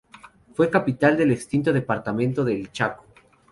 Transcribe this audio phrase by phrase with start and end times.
[0.55, 3.05] Fue capital del extinto Departamento del Chaco.